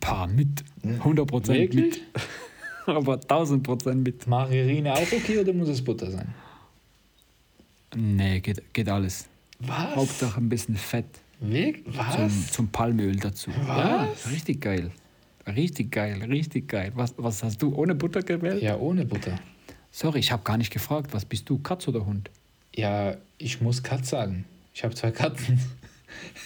[0.00, 0.64] Paar mit.
[0.82, 1.62] 100 Prozent Hm.
[1.62, 1.84] Wirklich?
[1.84, 2.02] mit.
[2.94, 4.26] Aber 1000 Prozent mit.
[4.26, 6.34] Margarine auch okay oder muss es Butter sein?
[7.94, 9.28] Nee, geht, geht alles.
[9.58, 9.96] Was?
[9.96, 11.06] Hauptsache ein bisschen Fett
[11.40, 12.52] zum, Was?
[12.52, 13.50] zum Palmöl dazu.
[13.66, 13.66] Was?
[13.66, 14.90] Ja, richtig geil.
[15.46, 16.92] Richtig geil, richtig geil.
[16.94, 18.62] Was, was hast du ohne Butter gewählt?
[18.62, 19.38] Ja, ohne Butter.
[19.92, 21.14] Sorry, ich habe gar nicht gefragt.
[21.14, 22.30] Was bist du, Katz oder Hund?
[22.74, 24.44] Ja, ich muss Katz sagen.
[24.74, 25.58] Ich habe zwei Katzen.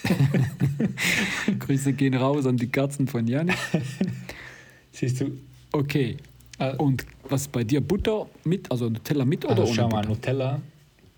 [1.59, 3.57] Grüße gehen raus an die Katzen von Janik.
[4.93, 5.33] Siehst du?
[5.73, 6.17] Okay.
[6.61, 6.75] Ah.
[6.77, 7.81] Und was bei dir?
[7.81, 10.09] Butter mit, also Nutella mit oder Also ohne schau mal, Butter?
[10.11, 10.61] Nutella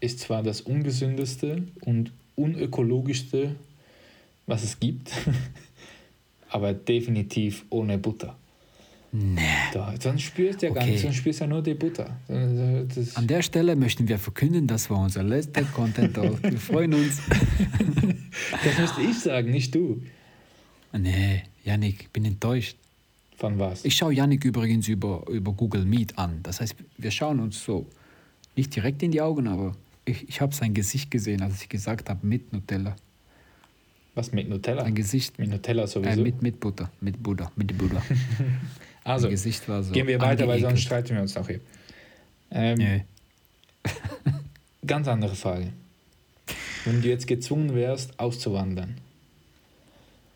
[0.00, 3.56] ist zwar das ungesündeste und unökologischste,
[4.46, 5.10] was es gibt,
[6.48, 8.36] aber definitiv ohne Butter.
[9.14, 9.40] Nee.
[9.74, 10.92] Da, sonst spürst du ja gar Okay.
[10.92, 12.16] nicht, sonst spürst du ja nur die Butter.
[12.28, 16.42] Das, An der Stelle möchten wir verkünden, das war unser letzter Content Talk.
[16.42, 17.20] Wir freuen uns.
[18.64, 20.02] das müsste ich sagen, nicht du.
[20.96, 22.76] Nee, Janik, ich bin enttäuscht.
[23.36, 23.84] Von was?
[23.84, 26.40] Ich schaue Janik übrigens über, über Google Meet an.
[26.42, 27.86] Das heißt, wir schauen uns so
[28.56, 32.08] nicht direkt in die Augen, aber ich, ich habe sein Gesicht gesehen, als ich gesagt
[32.10, 32.94] habe, mit Nutella.
[34.14, 34.82] was mit Nutella?
[34.82, 36.22] Sein Gesicht Mit Nutella äh, sowieso.
[36.22, 38.02] mit, mit Butter, mit Butter, mit Butter.
[39.04, 39.92] also, Gesicht war so.
[39.92, 41.60] gehen wir weiter, weil sonst streiten wir uns auch hier.
[42.50, 43.04] Ähm, Nee.
[44.86, 45.72] Ganz andere Frage.
[46.84, 48.96] Wenn du jetzt gezwungen wärst, auszuwandern,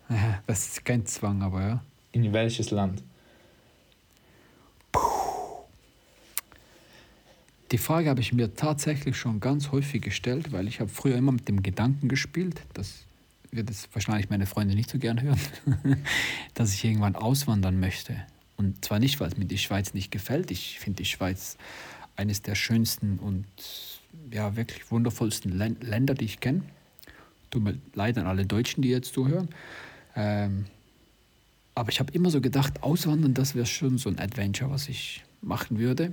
[0.47, 1.83] Das ist kein Zwang, aber ja.
[2.25, 3.03] In welches Land?
[7.71, 11.33] Die Frage habe ich mir tatsächlich schon ganz häufig gestellt, weil ich habe früher immer
[11.33, 13.03] mit dem Gedanken gespielt, das
[13.51, 15.39] wird es wahrscheinlich meine Freunde nicht so gern hören,
[16.53, 18.15] dass ich irgendwann auswandern möchte.
[18.55, 20.49] Und zwar nicht, weil es mir die Schweiz nicht gefällt.
[20.51, 21.57] Ich finde die Schweiz
[22.15, 23.45] eines der schönsten und
[24.31, 26.63] ja, wirklich wundervollsten Län- Länder, die ich kenne.
[27.51, 29.49] Tut mir leid an alle Deutschen, die jetzt zuhören.
[30.15, 30.65] Ähm,
[31.77, 35.23] aber ich habe immer so gedacht, auswandern, das wäre schon so ein Adventure, was ich
[35.43, 36.11] machen würde.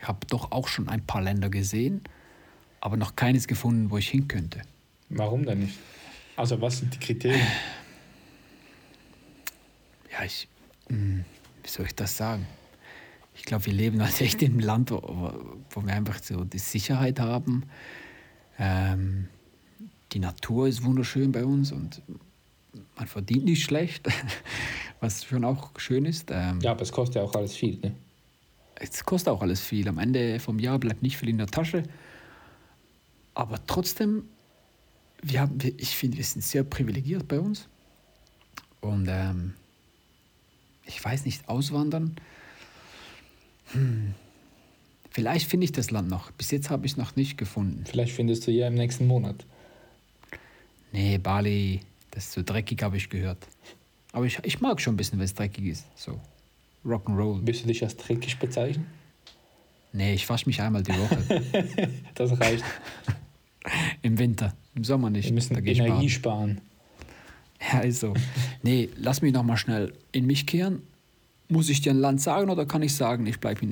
[0.00, 2.02] Ich habe doch auch schon ein paar Länder gesehen,
[2.80, 4.62] aber noch keines gefunden, wo ich hin könnte.
[5.08, 5.76] Warum denn nicht?
[6.36, 7.44] Also, was sind die Kriterien?
[10.12, 10.46] Ja, ich,
[10.88, 11.24] wie
[11.68, 12.46] soll ich das sagen?
[13.34, 15.32] Ich glaube, wir leben halt echt in einem Land, wo,
[15.70, 17.64] wo wir einfach so die Sicherheit haben.
[18.60, 19.28] Ähm,
[20.12, 22.00] die Natur ist wunderschön bei uns und
[22.96, 24.06] man verdient nicht schlecht,
[25.00, 26.30] was schon auch schön ist.
[26.30, 27.78] Ähm, Ja, aber es kostet ja auch alles viel.
[27.80, 27.94] Ne?
[28.80, 29.88] es kostet auch alles viel.
[29.88, 31.82] Am Ende vom Jahr bleibt nicht viel in der Tasche.
[33.34, 34.24] Aber trotzdem,
[35.20, 37.66] wir haben, wir- ich finde, wir sind sehr privilegiert bei uns.
[38.80, 39.54] Und ähm,
[40.86, 42.14] ich weiß nicht, auswandern.
[43.72, 44.14] Hm.
[45.10, 46.30] Vielleicht finde ich das Land noch.
[46.32, 47.84] Bis jetzt habe ich es noch nicht gefunden.
[47.84, 49.44] Vielleicht findest du ja im nächsten Monat.
[50.92, 53.38] Nee, Bali, das ist so dreckig, habe ich gehört.
[54.12, 55.84] Aber ich, ich mag schon ein bisschen, wenn es dreckig ist.
[55.96, 56.20] So
[56.84, 57.40] Rock'n'Roll.
[57.44, 58.86] Willst du dich als dreckig bezeichnen?
[59.92, 61.42] Nee, ich wasche mich einmal die Woche.
[62.14, 62.64] Das reicht.
[64.02, 65.26] Im Winter, im Sommer nicht.
[65.26, 66.60] Wir müssen Energie sparen.
[67.60, 68.14] Ja, ist so.
[68.62, 70.82] Nee, lass mich noch mal schnell in mich kehren.
[71.48, 73.66] Muss ich dir ein Land sagen oder kann ich sagen, ich bleibe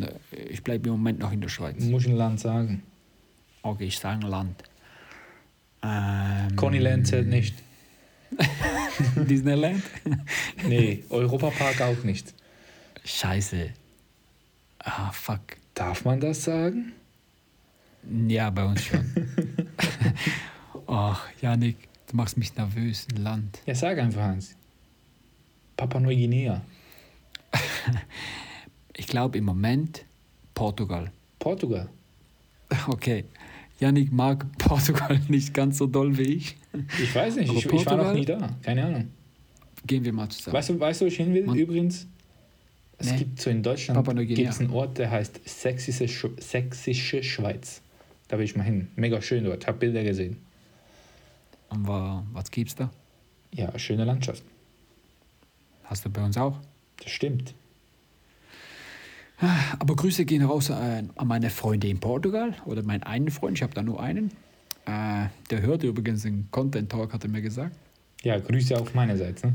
[0.65, 1.83] bleib im Moment noch in der Schweiz?
[1.85, 2.83] Muss ich ein Land sagen.
[3.63, 4.65] Okay, ich sage ein Land.
[5.83, 7.55] Ähm, Connyland zählt nicht.
[9.17, 9.83] Disneyland?
[10.67, 12.35] Nee, Europapark auch nicht.
[13.05, 13.71] Scheiße.
[14.79, 15.41] Ah, fuck.
[15.75, 16.93] Darf man das sagen?
[18.27, 19.05] Ja, bei uns schon.
[20.87, 21.77] Ach, Janik,
[22.09, 23.07] du machst mich nervös.
[23.13, 23.59] Ein Land.
[23.67, 24.55] Ja, sag einfach, Hans.
[25.77, 26.63] Papua Neuguinea.
[28.97, 30.05] Ich glaube im Moment
[30.55, 31.13] Portugal.
[31.39, 31.89] Portugal.
[32.89, 33.25] Okay.
[33.79, 36.57] Janik mag Portugal nicht ganz so doll wie ich.
[37.03, 38.57] Ich weiß nicht, ich, ich war noch nie da.
[38.63, 39.09] Keine Ahnung.
[39.87, 40.55] Gehen wir mal zusammen.
[40.57, 41.45] Weißt du, weißt du, wo ich hin will?
[41.45, 42.07] Man- Übrigens,
[42.99, 43.19] es Nee.
[43.19, 44.37] gibt so in Deutschland Papua Neuguinea.
[44.37, 47.83] gibt es einen Ort, der heißt Sächsische, Sch- Sächsische Schweiz.
[48.29, 48.89] Da will ich mal hin.
[48.97, 49.67] Mega schön dort.
[49.67, 50.39] Hab Bilder gesehen.
[51.69, 52.91] Und wa- was gibt's da?
[53.53, 54.43] Ja, schöne Landschaft.
[55.85, 56.59] Hast du bei uns auch?
[57.03, 57.55] Das stimmt.
[59.79, 60.73] Aber Grüße gehen raus äh,
[61.15, 64.31] an meine Freunde in Portugal oder meinen einen Freund, ich habe da nur einen.
[64.87, 67.77] Äh, der hörte übrigens den Content Talk, hat er mir gesagt.
[68.23, 69.45] Ja, Grüße auf meinerseits.
[69.45, 69.55] Ne?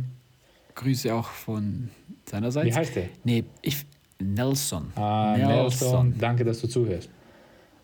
[0.76, 1.90] Grüße auch von
[2.30, 2.68] seiner Seite.
[2.68, 3.10] Wie heißt der?
[3.24, 3.86] Nee, ich,
[4.20, 4.92] Nelson.
[4.96, 6.14] Ah, Nelson.
[6.20, 7.10] Danke, dass du zuhörst.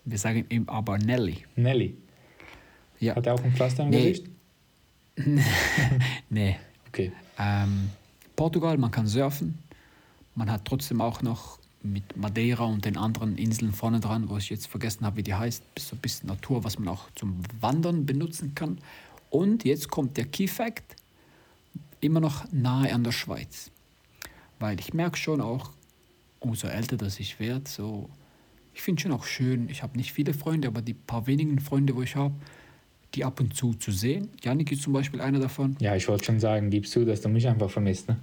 [0.05, 1.43] Wir sagen ihm aber Nelly.
[1.55, 1.97] Nelly.
[2.99, 3.15] Ja.
[3.15, 4.12] Hat er auch ein Pflaster im Nee.
[4.12, 4.29] Gesicht?
[6.29, 6.57] Nee.
[6.89, 7.12] Okay.
[7.39, 7.89] Ähm,
[8.36, 9.57] Portugal, man kann surfen.
[10.36, 11.60] Man hat trotzdem auch noch
[11.91, 15.34] mit Madeira und den anderen Inseln vorne dran, wo ich jetzt vergessen habe, wie die
[15.34, 18.78] heißt, so ein bisschen Natur, was man auch zum Wandern benutzen kann.
[19.30, 20.95] Und jetzt kommt der Key Fact,
[22.02, 23.71] immer noch nahe an der Schweiz.
[24.60, 25.71] Weil ich merke schon auch,
[26.39, 28.10] umso älter das ich werde, so,
[28.73, 31.95] ich finde schon auch schön, ich habe nicht viele Freunde, aber die paar wenigen Freunde,
[31.95, 32.36] wo ich habe,
[33.15, 34.30] die ab und zu zu sehen.
[34.43, 35.76] Janik ist zum Beispiel einer davon.
[35.80, 38.10] Ja, ich wollte schon sagen, gibst du, dass du mich einfach vermisst.
[38.10, 38.17] Ne?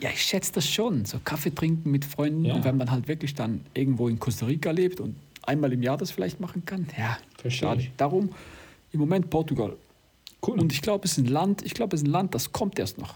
[0.00, 1.04] Ja, ich schätze das schon.
[1.04, 2.54] So Kaffee trinken mit Freunden Ja.
[2.54, 5.96] und wenn man halt wirklich dann irgendwo in Costa Rica lebt und einmal im Jahr
[5.98, 6.86] das vielleicht machen kann.
[6.98, 7.18] Ja,
[7.50, 7.86] schade.
[7.96, 8.30] Darum
[8.92, 9.76] im Moment Portugal.
[10.46, 10.58] Cool.
[10.58, 12.78] Und ich glaube, es ist ein Land, ich glaube, es ist ein Land, das kommt
[12.78, 13.14] erst noch.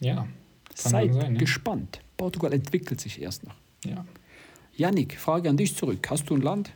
[0.00, 0.26] ja,
[0.74, 1.32] Seid sein.
[1.34, 1.38] Ne?
[1.38, 2.00] gespannt.
[2.16, 3.54] Portugal entwickelt sich erst noch.
[3.84, 4.04] Ja.
[4.76, 6.04] Yannick, Frage an dich zurück.
[6.10, 6.70] Hast du ein Land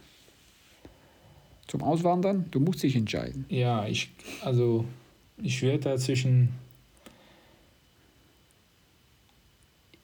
[1.66, 2.46] zum Auswandern?
[2.50, 3.44] Du musst dich entscheiden.
[3.48, 4.10] ja, ich,
[4.42, 4.84] also,
[5.42, 6.50] ich werde da zwischen.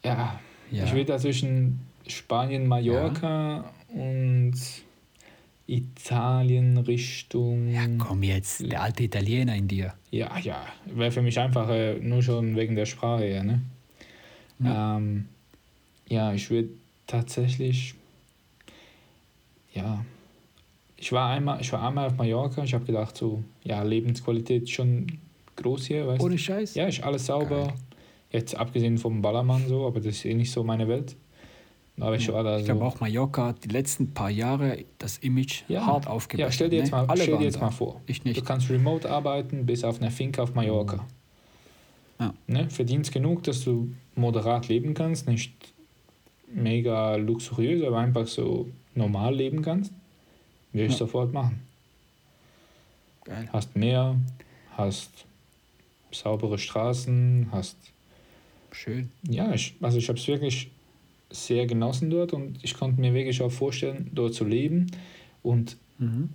[0.05, 0.41] Ja,
[0.71, 0.85] Ja.
[0.85, 4.55] ich werde da zwischen Spanien, Mallorca und
[5.67, 7.69] Italien Richtung.
[7.69, 9.95] Ja, komm jetzt, der alte Italiener in dir.
[10.11, 13.63] Ja, ja, wäre für mich einfacher, nur schon wegen der Sprache her, ne?
[14.59, 15.29] Ja, ähm,
[16.09, 16.69] ja ich würde
[17.07, 17.95] tatsächlich,
[19.73, 20.05] ja,
[20.97, 25.07] ich war einmal, ich war einmal auf Mallorca, ich habe gedacht, so, ja, Lebensqualität schon
[25.57, 26.27] groß hier, weißt du?
[26.27, 26.75] Ohne Scheiß?
[26.75, 27.69] Ja, ist alles sauber.
[27.69, 27.75] Geil.
[28.35, 31.15] Jetzt abgesehen vom Ballermann so, aber das ist eh nicht so meine Welt.
[32.01, 32.73] Aber ich war da Ich so.
[32.73, 35.87] glaube auch Mallorca hat die letzten paar Jahre das Image Ja.
[35.87, 36.47] hart aufgebaut.
[36.47, 36.97] Ja, stell dir jetzt ne?
[36.99, 37.61] mal, Alle stell dir jetzt da.
[37.61, 38.01] mal vor.
[38.09, 38.45] Ich Du nicht.
[38.45, 41.07] kannst remote arbeiten, bis auf einer Finca auf Mallorca.
[42.19, 42.35] Ja.
[42.49, 42.69] Ne?
[42.71, 45.53] Verdienst genug, dass du moderat leben kannst, nicht
[46.53, 49.93] mega luxuriös, aber einfach so normal leben kannst.
[50.73, 50.99] Würde ich Ja.
[50.99, 51.61] sofort machen.
[53.25, 53.49] Geil.
[53.53, 54.17] Hast Meer,
[54.77, 55.11] hast
[56.11, 57.77] saubere Straßen, hast
[58.75, 59.11] Schön.
[59.29, 60.71] ja, ich, also ich habe es wirklich
[61.31, 64.91] sehr genossen dort und ich konnte mir wirklich auch vorstellen, dort zu leben.
[65.43, 66.29] Und Mhm.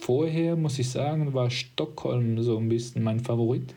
[0.00, 3.74] vorher, muss ich sagen, war Stockholm so ein bisschen mein Favorit.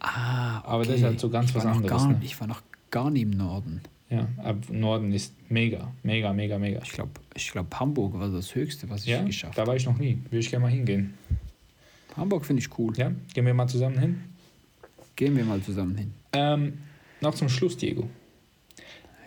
[0.00, 0.68] Ah, okay.
[0.68, 2.20] Aber das ist halt so ganz was anderes, Gar, ne?
[2.24, 3.80] Ich war noch gar nie im Norden.
[4.10, 6.80] Ja, ab Norden ist mega, mega, mega, mega.
[6.82, 9.68] Ich glaube, ich glaub, Hamburg war das Höchste, was ich Ja, geschafft da habe.
[9.70, 10.18] war ich noch nie.
[10.24, 11.14] Würde ich gerne mal hingehen.
[12.16, 12.92] Hamburg finde ich cool.
[12.98, 14.20] Ja, gehen wir mal zusammen hin.
[15.16, 16.12] Gehen wir mal zusammen hin.
[16.34, 16.78] Ähm,
[17.22, 18.08] noch zum Schluss, Diego.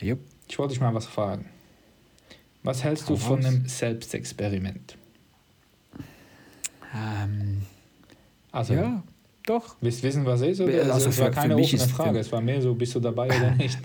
[0.01, 0.19] Jupp.
[0.47, 1.45] Ich wollte dich mal was fragen.
[2.63, 3.45] Was hältst Hau du von raus.
[3.45, 4.97] einem Selbstexperiment?
[6.93, 7.61] Ähm,
[8.51, 9.03] Also, ja,
[9.45, 9.75] doch.
[9.81, 10.61] willst du wissen, was ist?
[10.61, 10.73] Oder?
[10.79, 12.19] Also Also, es war für- für keine mich offene Frage.
[12.19, 13.77] Es war mehr so, bist du dabei oder nicht?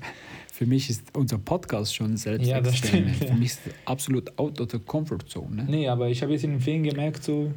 [0.53, 3.29] Für mich ist unser Podcast schon selbst Ja, das stimmt, ja.
[3.29, 5.57] Für mich ist es absolut out of the comfort zone.
[5.57, 5.65] Ne?
[5.69, 7.53] Nee, aber ich habe jetzt in den Film gemerkt, so,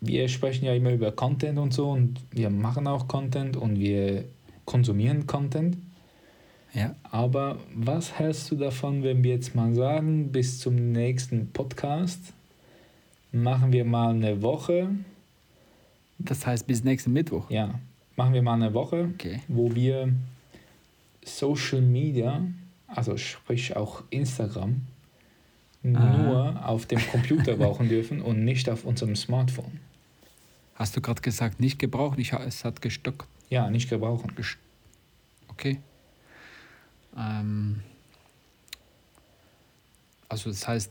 [0.00, 4.24] wir sprechen ja immer über Content und so und wir machen auch Content und wir
[4.64, 5.76] konsumieren Content.
[6.74, 6.94] Ja.
[7.02, 12.32] Aber was hältst du davon, wenn wir jetzt mal sagen, bis zum nächsten Podcast
[13.30, 14.88] machen wir mal eine Woche,
[16.18, 17.50] Das heißt bis nächsten Mittwoch.
[17.50, 17.78] ja,
[18.16, 19.40] machen wir mal eine Woche, Okay.
[19.48, 20.12] wo wir
[21.24, 22.42] Social Media,
[22.86, 24.82] also sprich auch Instagram,
[25.82, 29.80] nur auf dem Computer brauchen dürfen und nicht auf unserem Smartphone.
[30.74, 32.18] Hast du gerade gesagt, nicht gebraucht?
[32.18, 33.26] Ich, es hat gestockt.
[33.52, 34.32] Ja, nicht gebrauchen.
[35.48, 35.78] Okay.
[37.14, 37.82] Ähm,
[40.26, 40.90] also das heißt,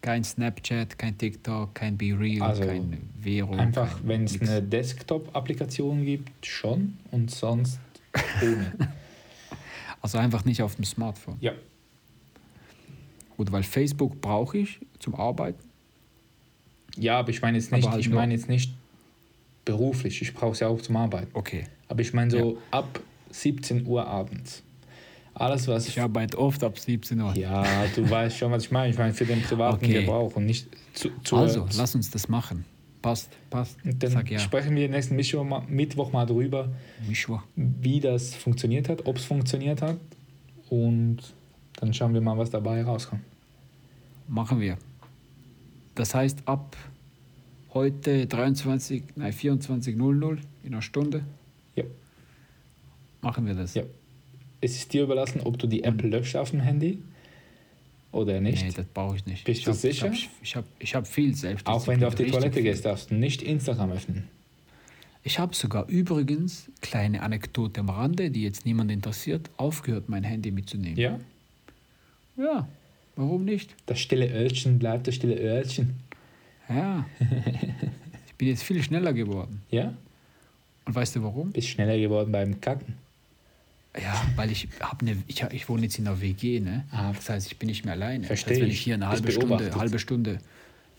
[0.00, 3.52] kein Snapchat, kein TikTok, kein BeReal, Also kein Vero.
[3.52, 7.78] Einfach, wenn es eine Desktop-Applikation gibt, schon und sonst
[8.42, 8.72] ohne.
[10.02, 11.36] Also einfach nicht auf dem Smartphone.
[11.42, 11.52] ja,
[13.36, 15.62] Gut, weil Facebook brauche ich zum Arbeiten.
[16.96, 18.72] ja, aber ich meine jetzt nicht, halt ich meine jetzt nicht
[19.64, 20.22] beruflich.
[20.22, 21.30] Ich brauche es ja auch zum Arbeiten.
[21.34, 21.64] Okay.
[21.88, 24.62] Aber ich meine so ab 17 Uhr abends.
[25.34, 27.34] Alles, was Ich arbeite oft ab 17 Uhr.
[27.36, 28.90] Ja, du weißt schon, was ich meine.
[28.90, 30.00] Ich meine für den privaten Okay.
[30.00, 32.64] Gebrauch und nicht zu, zu Also, lass uns das machen.
[33.00, 33.82] Passt, passt.
[33.84, 34.38] Und dann Sag ja.
[34.38, 36.68] sprechen wir nächsten Mittwoch mal, Mittwoch mal drüber,
[37.08, 37.42] Mischwa.
[37.56, 39.96] wie das funktioniert hat, ob es funktioniert hat.
[40.68, 41.18] Und
[41.76, 43.22] dann schauen wir mal, was dabei rauskommt.
[44.28, 44.76] Machen wir.
[45.94, 46.76] Das heißt, ab
[47.74, 51.22] heute 23, nein, 24.00 in einer Stunde
[51.76, 51.84] Ja.
[53.20, 53.74] machen wir das.
[53.74, 53.82] Ja.
[54.60, 57.02] Es ist dir überlassen, ob du die App löscht auf dem Handy
[58.12, 58.62] oder nicht.
[58.62, 59.44] Nee, das brauche ich nicht.
[59.44, 60.12] Bist ich du hab, sicher?
[60.42, 61.66] Ich habe ich hab, viel selbst.
[61.66, 64.28] Auch wenn du auf die Toilette gehst, darfst du nicht Instagram öffnen.
[65.22, 70.50] Ich habe sogar übrigens, kleine Anekdote am Rande, die jetzt niemand interessiert, aufgehört, mein Handy
[70.50, 70.96] mitzunehmen.
[70.98, 71.20] Ja?
[72.36, 72.68] Ja,
[73.16, 73.74] warum nicht?
[73.86, 75.96] Das stille Örtchen bleibt das stille Örtchen.
[76.70, 77.04] Ja.
[78.26, 79.62] ich bin jetzt viel schneller geworden.
[79.70, 79.94] Ja?
[80.84, 81.52] Und weißt du warum?
[81.52, 82.94] Bist schneller geworden beim Kacken.
[84.00, 86.84] Ja, weil ich habe eine, ich, ich wohne jetzt in einer WG, ne?
[86.92, 87.12] Ah.
[87.12, 88.24] Das heißt, ich bin nicht mehr alleine.
[88.24, 88.80] Versteh das heißt, wenn ich.
[88.80, 90.38] hier eine halbe Stunde, halbe Stunde,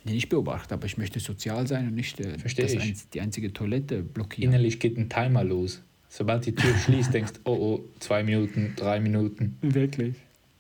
[0.03, 3.53] nee, nicht beobachtet, aber ich möchte sozial sein und nicht äh, das einz- die einzige
[3.53, 4.51] Toilette blockieren.
[4.51, 5.81] Innerlich geht ein Timer los.
[6.09, 9.57] Sobald die Tür schließt, denkst oh oh, zwei Minuten, drei Minuten.
[9.61, 10.15] Wirklich?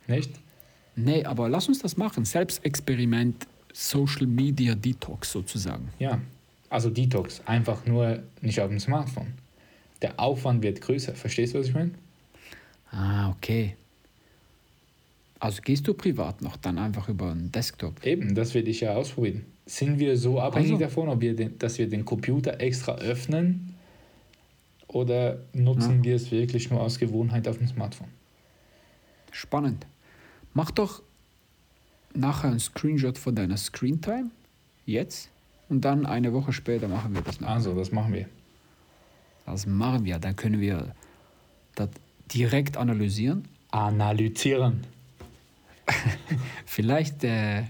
[0.07, 0.31] Nicht?
[0.95, 2.23] Nee, aber lass uns das machen.
[2.23, 5.89] Selbstexperiment, Social Media Detox sozusagen.
[5.99, 6.19] Ja.
[6.69, 7.41] Also Detox.
[7.45, 9.33] Einfach nur nicht auf dem Smartphone.
[10.01, 11.15] Der Aufwand wird größer.
[11.15, 11.91] Verstehst du, was ich meine?
[12.91, 13.75] Ah, okay.
[15.39, 18.05] Also gehst du privat noch dann einfach über einen Desktop?
[18.05, 19.45] Eben, das will ich ja ausprobieren.
[19.65, 20.83] Sind wir so abhängig Also.
[20.83, 23.75] davon, ob wir den, dass wir den Computer extra öffnen
[24.87, 28.09] oder nutzen wir es wirklich nur aus Gewohnheit auf dem Smartphone?
[29.31, 29.87] Spannend.
[30.53, 31.01] Mach doch
[32.15, 34.31] nachher einen Screenshot von deiner Screentime,
[34.85, 35.29] jetzt,
[35.71, 37.47] und dann eine Woche später machen wir das noch.
[37.47, 38.27] Also, das machen wir.
[39.45, 40.19] Das machen wir.
[40.19, 40.93] Dann können wir
[41.75, 41.89] das
[42.33, 43.47] direkt analysieren.
[43.71, 44.81] Analysieren.
[46.65, 47.63] Vielleicht, äh,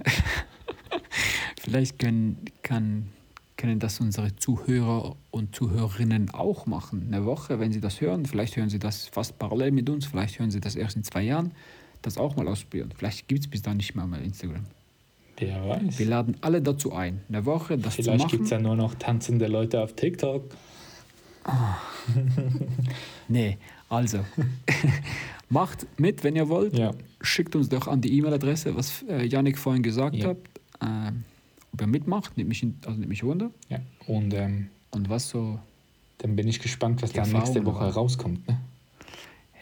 [1.60, 3.10] vielleicht können, kann,
[3.56, 7.08] können das unsere Zuhörer und Zuhörerinnen auch machen.
[7.08, 8.26] Eine Woche, wenn sie das hören.
[8.26, 10.06] Vielleicht hören sie das fast parallel mit uns.
[10.06, 11.52] Vielleicht hören sie das erst in zwei Jahren.
[12.02, 12.92] Das auch mal ausprobieren.
[12.98, 14.66] Vielleicht gibt es bis dann nicht mehr mal Instagram.
[15.38, 15.98] Wer weiß.
[16.00, 18.94] Wir laden alle dazu ein, eine Woche das zu Vielleicht gibt es ja nur noch
[18.96, 20.44] tanzende Leute auf TikTok.
[23.28, 23.58] Nee,
[23.90, 24.20] also
[25.50, 26.78] macht mit, wenn ihr wollt.
[26.78, 26.92] Ja.
[27.22, 30.30] Schickt uns doch an die E-Mail-Adresse, was äh, Yannick vorhin gesagt Ja.
[30.30, 30.38] hat.
[30.84, 31.24] Ähm,
[31.74, 33.52] ob ihr mitmacht, nimmt mich, in, also nimmt mich wunder.
[33.70, 33.80] ja.
[34.08, 35.60] Und ähm, Und was so.
[36.18, 38.48] dann bin ich gespannt, was da nächste Woche rauskommt.
[38.48, 38.60] Ne?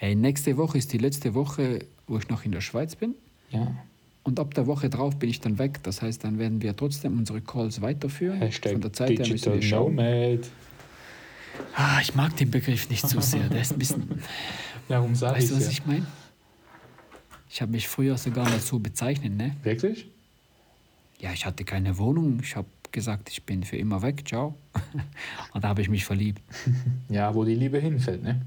[0.01, 3.15] Hey, nächste Woche ist die letzte Woche, wo ich noch in der Schweiz bin.
[3.50, 3.75] Ja.
[4.23, 5.83] Und ab der Woche drauf bin ich dann weg.
[5.83, 8.39] Das heißt, dann werden wir trotzdem unsere Calls weiterführen.
[8.39, 9.95] Hashtag Von der Zeit her müssen Digital wir schauen.
[9.95, 10.50] Nomad.
[11.75, 13.50] Ah, ich mag den Begriff nicht so sehr.
[13.50, 14.21] Der ist ein bisschen.
[14.87, 15.71] Warum sage weißt du, ich was ja?
[15.71, 16.06] ich meine?
[17.50, 19.58] Ich habe mich früher sogar mal so bezeichnet, ne?
[19.63, 20.08] Wirklich?
[21.19, 22.39] Ja, ich hatte keine Wohnung.
[22.41, 24.25] Ich habe gesagt, ich bin für immer weg.
[24.25, 24.56] Ciao.
[25.54, 26.41] Und da habe ich mich verliebt.
[27.10, 28.39] Ja, wo die Liebe hinfällt, ne?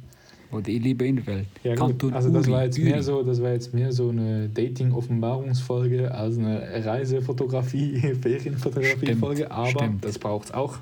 [0.53, 1.47] Wo die Liebe in die Welt.
[1.65, 1.75] Ja.
[1.75, 2.91] Kanton Also das Uri, war jetzt Uri.
[2.91, 10.05] mehr so, das war jetzt mehr so eine Dating-Offenbarungsfolge als eine Reisefotografie, Ferienfotografie-Folge, aber stimmt.
[10.05, 10.79] das braucht es auch.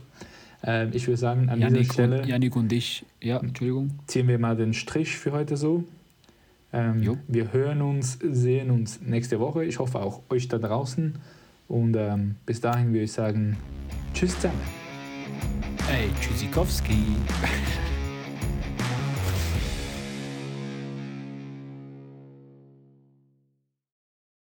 [0.63, 3.93] Ähm, ich würde sagen, an Janik dieser Stelle und, Janik und ich, ja, Entschuldigung.
[4.07, 5.85] ziehen wir mal den Strich für heute so.
[6.73, 9.65] Ähm, wir hören uns, sehen uns nächste Woche.
[9.65, 11.15] Ich hoffe auch euch da draußen.
[11.69, 13.57] Und ähm, bis dahin würde ich sagen,
[14.15, 14.61] tschüss zusammen.
[15.89, 16.95] Ey, Tschüssikowski.